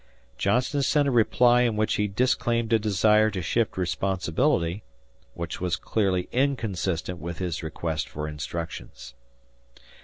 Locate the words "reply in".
1.11-1.75